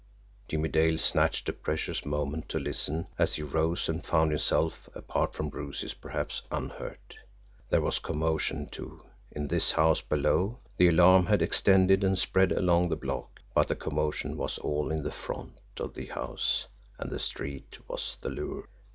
[0.47, 5.35] Jimmie Dale snatched a precious moment to listen, as he rose, and found himself, apart
[5.35, 7.17] from bruises, perhaps unhurt.
[7.69, 12.89] There was commotion, too, in this house below, the alarm had extended and spread along
[12.89, 17.77] the block but the commotion was all in the FRONT of the house the street
[17.87, 18.67] was the lure.